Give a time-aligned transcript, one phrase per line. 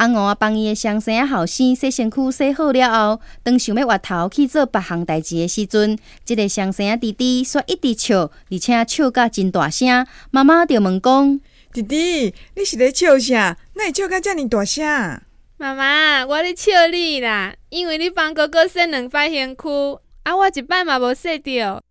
[0.00, 10.06] 阿五啊，帮伊个双生后生洗身躯洗好了后，当想要外头去做别项代志的时阵，即、个双生弟弟煞一直笑，而且笑甲真大声。
[10.30, 11.38] 妈妈就问讲
[11.74, 13.58] ：“弟弟，你是咧笑啥？
[13.74, 14.82] 那笑甲遮尼大声？”
[15.58, 19.68] 妈妈，我咧笑你啦，因为你帮哥哥洗两摆身躯，
[20.22, 21.82] 啊，我一摆嘛无洗着，